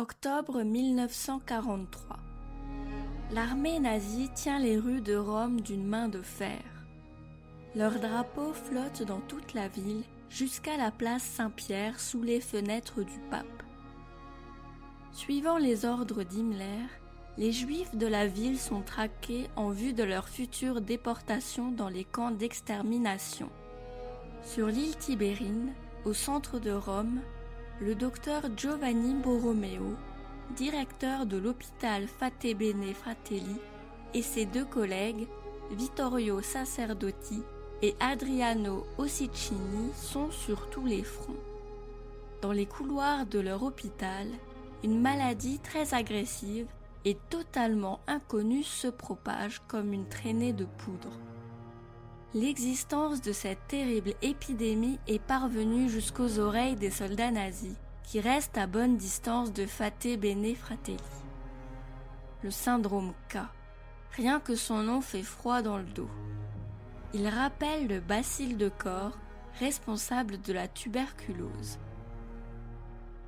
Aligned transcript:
Octobre 0.00 0.62
1943. 0.62 2.20
L'armée 3.32 3.80
nazie 3.80 4.30
tient 4.32 4.60
les 4.60 4.78
rues 4.78 5.00
de 5.00 5.16
Rome 5.16 5.60
d'une 5.60 5.84
main 5.84 6.08
de 6.08 6.22
fer. 6.22 6.62
Leur 7.74 7.98
drapeau 7.98 8.52
flotte 8.52 9.02
dans 9.02 9.18
toute 9.18 9.54
la 9.54 9.66
ville 9.66 10.04
jusqu'à 10.30 10.76
la 10.76 10.92
place 10.92 11.24
Saint-Pierre 11.24 11.98
sous 11.98 12.22
les 12.22 12.40
fenêtres 12.40 13.02
du 13.02 13.18
pape. 13.28 13.64
Suivant 15.10 15.58
les 15.58 15.84
ordres 15.84 16.22
d'Himmler, 16.22 16.86
les 17.36 17.50
Juifs 17.50 17.96
de 17.96 18.06
la 18.06 18.28
ville 18.28 18.60
sont 18.60 18.82
traqués 18.82 19.50
en 19.56 19.70
vue 19.70 19.94
de 19.94 20.04
leur 20.04 20.28
future 20.28 20.80
déportation 20.80 21.72
dans 21.72 21.88
les 21.88 22.04
camps 22.04 22.30
d'extermination. 22.30 23.50
Sur 24.44 24.68
l'île 24.68 24.96
Tibérine, 24.96 25.72
au 26.04 26.12
centre 26.12 26.60
de 26.60 26.70
Rome, 26.70 27.20
le 27.80 27.94
docteur 27.94 28.42
Giovanni 28.56 29.14
Borromeo, 29.14 29.94
directeur 30.56 31.26
de 31.26 31.36
l'hôpital 31.36 32.08
Fate 32.08 32.56
Bene 32.56 32.92
Fratelli, 32.92 33.56
et 34.14 34.22
ses 34.22 34.46
deux 34.46 34.64
collègues, 34.64 35.28
Vittorio 35.70 36.42
Sacerdotti 36.42 37.42
et 37.82 37.94
Adriano 38.00 38.84
Ossicini, 38.96 39.92
sont 39.94 40.30
sur 40.30 40.68
tous 40.70 40.86
les 40.86 41.04
fronts. 41.04 41.36
Dans 42.42 42.52
les 42.52 42.66
couloirs 42.66 43.26
de 43.26 43.38
leur 43.38 43.62
hôpital, 43.62 44.26
une 44.82 45.00
maladie 45.00 45.60
très 45.60 45.94
agressive 45.94 46.66
et 47.04 47.16
totalement 47.30 48.00
inconnue 48.08 48.64
se 48.64 48.88
propage 48.88 49.60
comme 49.68 49.92
une 49.92 50.08
traînée 50.08 50.52
de 50.52 50.64
poudre. 50.64 51.12
L'existence 52.34 53.22
de 53.22 53.32
cette 53.32 53.66
terrible 53.68 54.12
épidémie 54.20 54.98
est 55.06 55.18
parvenue 55.18 55.88
jusqu'aux 55.88 56.38
oreilles 56.38 56.76
des 56.76 56.90
soldats 56.90 57.30
nazis, 57.30 57.74
qui 58.02 58.20
restent 58.20 58.58
à 58.58 58.66
bonne 58.66 58.98
distance 58.98 59.50
de 59.54 59.64
Fate 59.64 60.06
Bene 60.18 60.54
Fratelli. 60.54 60.98
Le 62.42 62.50
syndrome 62.50 63.14
K. 63.30 63.38
Rien 64.12 64.40
que 64.40 64.56
son 64.56 64.82
nom 64.82 65.00
fait 65.00 65.22
froid 65.22 65.62
dans 65.62 65.78
le 65.78 65.84
dos. 65.84 66.10
Il 67.14 67.26
rappelle 67.26 67.86
le 67.86 68.00
bacille 68.00 68.56
de 68.56 68.68
corps 68.68 69.16
responsable 69.58 70.38
de 70.42 70.52
la 70.52 70.68
tuberculose. 70.68 71.78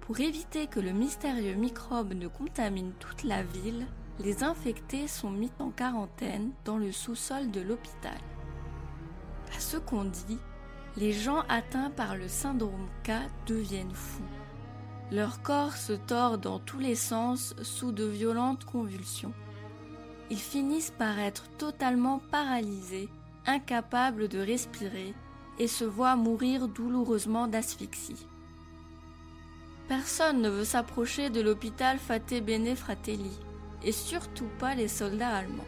Pour 0.03 0.21
éviter 0.21 0.67
que 0.67 0.79
le 0.79 0.93
mystérieux 0.93 1.55
microbe 1.55 2.13
ne 2.13 2.29
contamine 2.29 2.93
toute 2.99 3.25
la 3.25 3.43
ville, 3.45 3.87
les 4.19 4.45
infectés 4.45 5.09
sont 5.09 5.31
mis 5.31 5.51
en 5.59 5.71
quarantaine 5.71 6.51
dans 6.67 6.77
le 6.77 6.93
sous-sol 6.93 7.51
de 7.51 7.63
l'hôpital. 7.63 8.21
À 9.55 9.61
ce 9.61 9.77
qu'on 9.77 10.05
dit, 10.05 10.39
les 10.97 11.13
gens 11.13 11.43
atteints 11.49 11.91
par 11.91 12.17
le 12.17 12.29
syndrome 12.29 12.89
K 13.05 13.13
deviennent 13.47 13.95
fous. 13.95 14.23
Leur 15.13 15.43
corps 15.43 15.77
se 15.77 15.93
tord 15.93 16.39
dans 16.39 16.59
tous 16.59 16.79
les 16.79 16.95
sens 16.95 17.55
sous 17.63 17.93
de 17.93 18.05
violentes 18.05 18.65
convulsions. 18.65 19.33
Ils 20.31 20.39
finissent 20.39 20.95
par 20.97 21.19
être 21.19 21.49
totalement 21.59 22.21
paralysés, 22.31 23.09
incapables 23.47 24.29
de 24.29 24.39
respirer, 24.39 25.15
et 25.59 25.67
se 25.67 25.85
voient 25.85 26.17
mourir 26.17 26.69
douloureusement 26.69 27.49
d'asphyxie. 27.49 28.27
Personne 29.89 30.41
ne 30.41 30.49
veut 30.49 30.65
s'approcher 30.65 31.31
de 31.31 31.41
l'hôpital 31.41 31.99
Fate 31.99 32.45
Bene 32.45 32.77
Fratelli, 32.77 33.37
et 33.83 33.93
surtout 33.93 34.49
pas 34.59 34.75
les 34.77 34.89
soldats 34.89 35.37
allemands. 35.37 35.65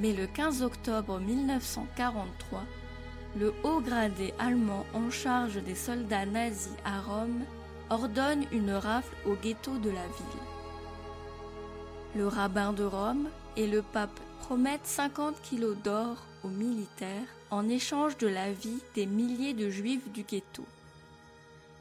Mais 0.00 0.12
le 0.12 0.26
15 0.26 0.62
octobre 0.62 1.20
1943, 1.20 2.64
le 3.36 3.52
haut 3.62 3.80
gradé 3.80 4.32
allemand 4.38 4.86
en 4.94 5.10
charge 5.10 5.62
des 5.62 5.74
soldats 5.74 6.26
nazis 6.26 6.72
à 6.84 7.00
Rome 7.00 7.44
ordonne 7.90 8.44
une 8.52 8.72
rafle 8.72 9.14
au 9.26 9.34
ghetto 9.34 9.76
de 9.78 9.90
la 9.90 10.06
ville. 10.06 10.42
Le 12.16 12.28
rabbin 12.28 12.72
de 12.72 12.84
Rome 12.84 13.28
et 13.56 13.66
le 13.66 13.82
pape 13.82 14.20
promettent 14.40 14.86
50 14.86 15.40
kilos 15.42 15.76
d'or 15.82 16.16
aux 16.44 16.48
militaires 16.48 17.26
en 17.50 17.68
échange 17.68 18.16
de 18.18 18.28
la 18.28 18.52
vie 18.52 18.80
des 18.94 19.06
milliers 19.06 19.54
de 19.54 19.70
juifs 19.70 20.10
du 20.12 20.22
ghetto. 20.22 20.64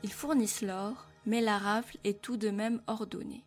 Ils 0.04 0.12
fournissent 0.12 0.62
l'or, 0.62 1.08
mais 1.26 1.42
la 1.42 1.58
rafle 1.58 1.98
est 2.04 2.22
tout 2.22 2.38
de 2.38 2.50
même 2.50 2.82
ordonnée. 2.88 3.44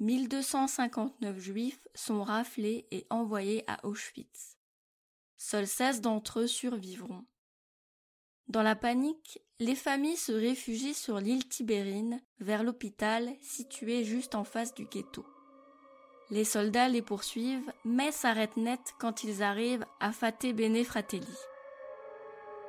1259 0.00 1.38
juifs 1.38 1.88
sont 1.94 2.22
raflés 2.22 2.86
et 2.90 3.06
envoyés 3.10 3.64
à 3.66 3.84
Auschwitz. 3.84 4.56
Seuls 5.36 5.66
16 5.66 6.00
d'entre 6.00 6.40
eux 6.40 6.46
survivront. 6.46 7.24
Dans 8.48 8.62
la 8.62 8.76
panique, 8.76 9.40
les 9.58 9.74
familles 9.74 10.16
se 10.16 10.32
réfugient 10.32 10.94
sur 10.94 11.18
l'île 11.18 11.48
Tibérine, 11.48 12.20
vers 12.38 12.62
l'hôpital 12.62 13.28
situé 13.42 14.04
juste 14.04 14.34
en 14.34 14.44
face 14.44 14.74
du 14.74 14.86
ghetto. 14.86 15.26
Les 16.30 16.44
soldats 16.44 16.88
les 16.88 17.02
poursuivent, 17.02 17.72
mais 17.84 18.12
s'arrêtent 18.12 18.56
net 18.56 18.94
quand 18.98 19.24
ils 19.24 19.42
arrivent 19.42 19.84
à 19.98 20.12
Fate 20.12 20.46
Bene 20.54 20.84
Fratelli. 20.84 21.26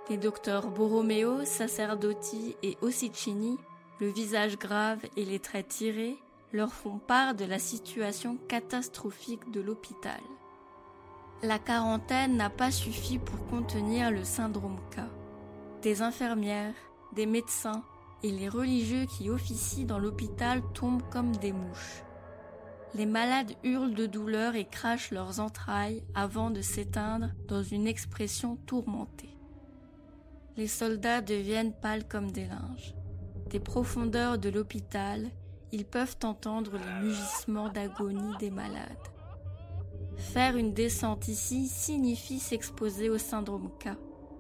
Les 0.10 0.18
docteurs 0.18 0.70
Borromeo, 0.70 1.46
Sacerdotti 1.46 2.56
et 2.64 2.78
Ossicini, 2.82 3.58
le 4.00 4.08
visage 4.08 4.58
grave 4.58 5.06
et 5.16 5.26
les 5.26 5.40
traits 5.40 5.68
tirés, 5.68 6.18
leur 6.52 6.74
font 6.74 7.00
part 7.00 7.36
de 7.36 7.46
la 7.46 7.60
situation 7.60 8.38
catastrophique 8.48 9.52
de 9.52 9.62
l'hôpital. 9.62 10.20
La 11.42 11.60
quarantaine 11.60 12.36
n'a 12.36 12.50
pas 12.50 12.72
suffi 12.72 13.18
pour 13.18 13.46
contenir 13.48 14.12
le 14.12 14.24
syndrome 14.24 14.80
K. 14.92 15.00
Des 15.82 16.02
infirmières, 16.02 16.74
des 17.14 17.26
médecins 17.26 17.84
et 18.24 18.32
les 18.32 18.50
religieux 18.50 19.06
qui 19.06 19.30
officient 19.30 19.86
dans 19.86 20.00
l'hôpital 20.00 20.62
tombent 20.74 21.08
comme 21.10 21.36
des 21.38 21.54
mouches. 21.54 22.04
Les 22.96 23.06
malades 23.06 23.54
hurlent 23.64 23.94
de 23.94 24.08
douleur 24.08 24.56
et 24.56 24.66
crachent 24.66 25.12
leurs 25.12 25.40
entrailles 25.40 26.04
avant 26.16 26.50
de 26.50 26.62
s'éteindre 26.62 27.30
dans 27.48 27.64
une 27.64 27.88
expression 27.88 28.58
tourmentée. 28.66 29.38
Les 30.58 30.68
soldats 30.68 31.22
deviennent 31.22 31.74
pâles 31.74 32.08
comme 32.08 32.32
des 32.32 32.46
linges. 32.46 32.96
Des 33.50 33.60
profondeurs 33.60 34.38
de 34.38 34.50
l'hôpital, 34.50 35.30
ils 35.72 35.86
peuvent 35.86 36.18
entendre 36.24 36.78
les 36.78 37.08
mugissements 37.08 37.70
d'agonie 37.70 38.36
des 38.38 38.50
malades. 38.50 38.98
Faire 40.18 40.58
une 40.58 40.74
descente 40.74 41.28
ici 41.28 41.68
signifie 41.68 42.40
s'exposer 42.40 43.10
au 43.10 43.18
syndrome 43.18 43.70
K 43.80 43.90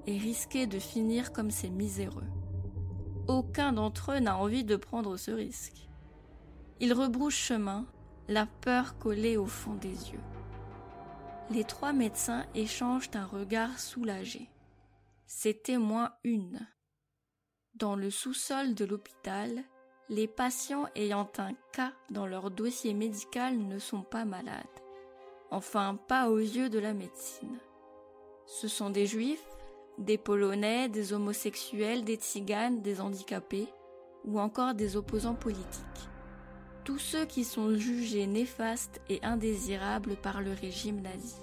et 0.07 0.17
risquer 0.17 0.67
de 0.67 0.79
finir 0.79 1.31
comme 1.31 1.51
ces 1.51 1.69
miséreux. 1.69 2.27
Aucun 3.27 3.73
d'entre 3.73 4.13
eux 4.13 4.19
n'a 4.19 4.37
envie 4.37 4.63
de 4.63 4.75
prendre 4.75 5.17
ce 5.17 5.31
risque. 5.31 5.87
Ils 6.79 6.93
rebroussent 6.93 7.33
chemin, 7.33 7.85
la 8.27 8.45
peur 8.45 8.97
collée 8.97 9.37
au 9.37 9.45
fond 9.45 9.75
des 9.75 10.11
yeux. 10.11 10.23
Les 11.51 11.63
trois 11.63 11.93
médecins 11.93 12.45
échangent 12.55 13.11
un 13.13 13.25
regard 13.25 13.79
soulagé. 13.79 14.49
C'était 15.25 15.77
moins 15.77 16.11
une. 16.23 16.59
Dans 17.75 17.95
le 17.95 18.09
sous-sol 18.09 18.75
de 18.75 18.85
l'hôpital, 18.85 19.63
les 20.09 20.27
patients 20.27 20.87
ayant 20.95 21.29
un 21.37 21.53
cas 21.71 21.93
dans 22.09 22.25
leur 22.25 22.49
dossier 22.49 22.95
médical 22.95 23.59
ne 23.59 23.77
sont 23.77 24.01
pas 24.01 24.25
malades. 24.25 24.65
Enfin, 25.51 25.99
pas 26.07 26.29
aux 26.29 26.39
yeux 26.39 26.69
de 26.69 26.79
la 26.79 26.93
médecine. 26.93 27.59
Ce 28.47 28.67
sont 28.67 28.89
des 28.89 29.05
juifs, 29.05 29.47
des 29.99 30.17
polonais, 30.17 30.89
des 30.89 31.13
homosexuels, 31.13 32.03
des 32.03 32.15
tziganes, 32.15 32.81
des 32.81 33.01
handicapés, 33.01 33.67
ou 34.25 34.39
encore 34.39 34.73
des 34.73 34.97
opposants 34.97 35.35
politiques. 35.35 36.09
Tous 36.83 36.97
ceux 36.97 37.25
qui 37.25 37.43
sont 37.43 37.75
jugés 37.75 38.25
néfastes 38.25 39.01
et 39.09 39.23
indésirables 39.23 40.15
par 40.15 40.41
le 40.41 40.53
régime 40.53 41.01
nazi. 41.01 41.37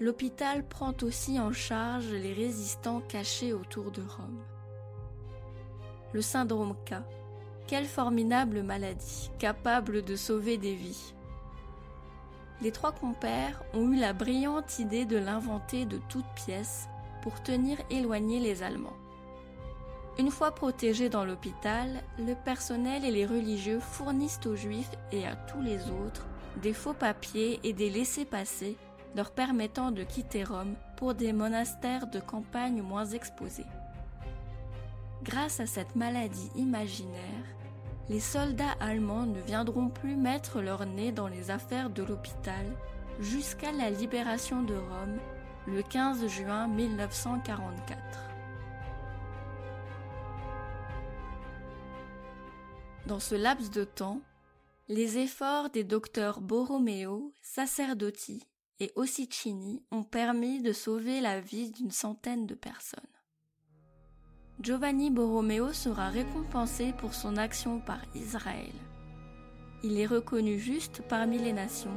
L'hôpital 0.00 0.68
prend 0.68 0.94
aussi 1.02 1.40
en 1.40 1.52
charge 1.52 2.10
les 2.10 2.34
résistants 2.34 3.00
cachés 3.00 3.54
autour 3.54 3.90
de 3.90 4.02
Rome. 4.02 4.44
Le 6.12 6.20
syndrome 6.22 6.74
K, 6.84 6.94
quelle 7.68 7.86
formidable 7.86 8.62
maladie, 8.62 9.30
capable 9.38 10.02
de 10.02 10.16
sauver 10.16 10.56
des 10.56 10.74
vies. 10.74 11.14
Les 12.62 12.72
trois 12.72 12.92
compères 12.92 13.62
ont 13.74 13.92
eu 13.92 13.96
la 13.96 14.12
brillante 14.12 14.80
idée 14.80 15.04
de 15.04 15.18
l'inventer 15.18 15.84
de 15.84 16.00
toutes 16.08 16.26
pièces 16.34 16.88
pour 17.22 17.40
tenir 17.42 17.78
éloignés 17.90 18.40
les 18.40 18.62
Allemands. 18.62 18.96
Une 20.18 20.30
fois 20.30 20.50
protégés 20.50 21.10
dans 21.10 21.24
l'hôpital, 21.24 22.02
le 22.18 22.34
personnel 22.34 23.04
et 23.04 23.12
les 23.12 23.26
religieux 23.26 23.78
fournissent 23.78 24.40
aux 24.46 24.56
Juifs 24.56 24.90
et 25.12 25.26
à 25.26 25.36
tous 25.36 25.60
les 25.60 25.78
autres 25.90 26.26
des 26.62 26.72
faux 26.72 26.94
papiers 26.94 27.60
et 27.62 27.72
des 27.72 27.90
laissés-passer 27.90 28.76
leur 29.14 29.30
permettant 29.30 29.92
de 29.92 30.02
quitter 30.02 30.42
Rome 30.42 30.74
pour 30.96 31.14
des 31.14 31.32
monastères 31.32 32.08
de 32.08 32.18
campagne 32.18 32.82
moins 32.82 33.06
exposés. 33.06 33.66
Grâce 35.22 35.60
à 35.60 35.66
cette 35.66 35.94
maladie 35.94 36.50
imaginaire, 36.56 37.44
les 38.08 38.20
soldats 38.20 38.76
allemands 38.80 39.26
ne 39.26 39.40
viendront 39.40 39.88
plus 39.88 40.16
mettre 40.16 40.60
leur 40.60 40.86
nez 40.86 41.12
dans 41.12 41.28
les 41.28 41.50
affaires 41.50 41.90
de 41.90 42.02
l'hôpital 42.02 42.66
jusqu'à 43.20 43.72
la 43.72 43.90
libération 43.90 44.62
de 44.62 44.74
Rome 44.74 45.18
le 45.66 45.82
15 45.82 46.26
juin 46.28 46.68
1944. 46.68 47.98
Dans 53.06 53.20
ce 53.20 53.34
laps 53.34 53.70
de 53.70 53.84
temps, 53.84 54.20
les 54.88 55.18
efforts 55.18 55.70
des 55.70 55.84
docteurs 55.84 56.40
Borromeo, 56.40 57.32
Sacerdotti 57.42 58.46
et 58.80 58.90
Ossicini 58.96 59.82
ont 59.90 60.04
permis 60.04 60.62
de 60.62 60.72
sauver 60.72 61.20
la 61.20 61.40
vie 61.40 61.70
d'une 61.70 61.90
centaine 61.90 62.46
de 62.46 62.54
personnes. 62.54 63.17
Giovanni 64.60 65.10
Borromeo 65.10 65.72
sera 65.72 66.08
récompensé 66.08 66.92
pour 66.98 67.14
son 67.14 67.36
action 67.36 67.78
par 67.78 68.00
Israël. 68.16 68.72
Il 69.84 70.00
est 70.00 70.06
reconnu 70.06 70.58
juste 70.58 71.02
parmi 71.08 71.38
les 71.38 71.52
nations 71.52 71.96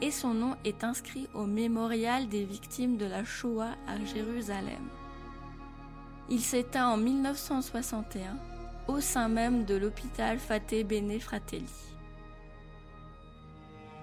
et 0.00 0.12
son 0.12 0.32
nom 0.32 0.54
est 0.64 0.84
inscrit 0.84 1.28
au 1.34 1.46
mémorial 1.46 2.28
des 2.28 2.44
victimes 2.44 2.96
de 2.96 3.06
la 3.06 3.24
Shoah 3.24 3.74
à 3.88 4.04
Jérusalem. 4.04 4.88
Il 6.30 6.40
s'éteint 6.40 6.88
en 6.90 6.96
1961 6.96 8.36
au 8.86 9.00
sein 9.00 9.28
même 9.28 9.64
de 9.64 9.74
l'hôpital 9.74 10.38
Fate 10.38 10.86
Bene 10.86 11.18
Fratelli. 11.18 11.64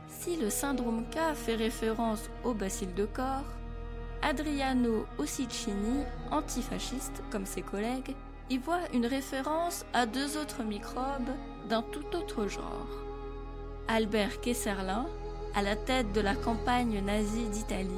Si 0.09 0.35
le 0.35 0.49
syndrome 0.49 1.05
K 1.09 1.35
fait 1.35 1.55
référence 1.55 2.29
au 2.43 2.53
bacille 2.53 2.93
de 2.93 3.05
corps, 3.05 3.45
Adriano 4.25 5.05
Ossicini, 5.17 6.05
antifasciste 6.31 7.21
comme 7.29 7.45
ses 7.45 7.61
collègues, 7.61 8.15
y 8.49 8.57
voit 8.57 8.79
une 8.93 9.05
référence 9.05 9.85
à 9.91 10.05
deux 10.05 10.37
autres 10.37 10.63
microbes 10.63 11.29
d'un 11.67 11.81
tout 11.81 12.15
autre 12.15 12.47
genre. 12.47 12.87
Albert 13.89 14.39
Kesserlin, 14.39 15.07
à 15.55 15.61
la 15.61 15.75
tête 15.75 16.13
de 16.13 16.21
la 16.21 16.35
campagne 16.35 17.03
nazie 17.03 17.49
d'Italie, 17.49 17.89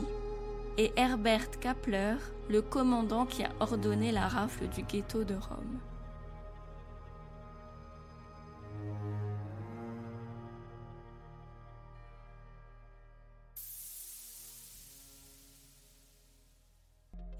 et 0.80 0.92
Herbert 0.98 1.60
Kappler, 1.60 2.16
le 2.50 2.64
commandant 2.64 3.28
qui 3.28 3.44
a 3.44 3.52
ordonné 3.60 4.12
la 4.12 4.28
rafle 4.28 4.68
du 4.68 4.82
ghetto 4.82 5.24
de 5.24 5.36
Rome. 5.36 5.80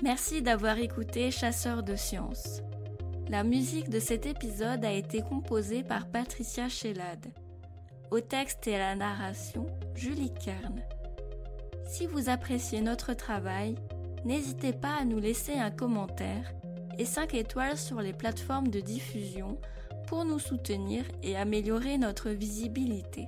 Merci 0.06 0.44
d'avoir 0.44 0.78
écouté 0.78 1.32
Chasseur 1.32 1.82
de 1.82 1.96
sciences. 1.96 2.62
La 3.28 3.44
musique 3.44 3.90
de 3.90 4.00
cet 4.00 4.28
épisode 4.28 4.86
a 4.86 4.92
été 4.92 5.24
composée 5.24 5.82
par 5.82 6.12
Patricia 6.12 6.70
Shellad. 6.70 7.26
Au 8.12 8.20
texte 8.20 8.68
et 8.68 8.76
à 8.76 8.78
la 8.78 8.96
narration, 8.96 9.66
Julie 9.96 10.32
Kern. 10.32 10.80
Si 11.88 12.06
vous 12.06 12.30
appréciez 12.30 12.82
notre 12.82 13.16
travail, 13.16 13.74
n'hésitez 14.26 14.74
pas 14.74 14.96
à 15.02 15.06
nous 15.06 15.18
laisser 15.18 15.54
un 15.54 15.72
commentaire 15.72 16.54
et 17.00 17.06
5 17.06 17.34
étoiles 17.34 17.80
sur 17.80 18.00
les 18.00 18.14
plateformes 18.14 18.68
de 18.68 18.82
diffusion 18.82 19.58
pour 20.06 20.24
nous 20.24 20.38
soutenir 20.38 21.04
et 21.24 21.36
améliorer 21.36 21.98
notre 21.98 22.30
visibilité. 22.30 23.26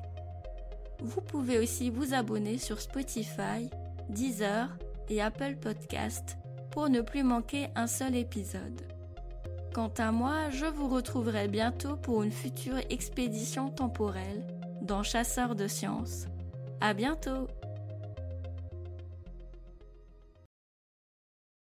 Vous 1.00 1.22
pouvez 1.22 1.58
aussi 1.58 1.90
vous 1.90 2.14
abonner 2.14 2.60
sur 2.60 2.80
Spotify, 2.80 3.68
Deezer 4.10 4.78
et 5.10 5.24
Apple 5.24 5.56
Podcast 5.56 6.38
pour 6.78 6.90
ne 6.90 7.02
plus 7.02 7.24
manquer 7.24 7.70
un 7.76 7.88
seul 7.88 8.16
épisode. 8.16 8.82
Quant 9.74 9.92
à 9.98 10.12
moi, 10.12 10.52
je 10.52 10.68
vous 10.68 10.88
retrouverai 10.88 11.48
bientôt 11.48 11.96
pour 11.98 12.22
une 12.22 12.32
future 12.32 12.78
expédition 12.92 13.72
temporelle 13.72 14.46
dans 14.84 15.02
Chasseurs 15.02 15.56
de 15.56 15.68
sciences. 15.68 16.28
À 16.80 16.94
bientôt! 16.94 17.48